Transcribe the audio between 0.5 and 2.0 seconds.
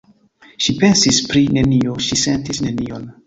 Ŝi pensis pri nenio,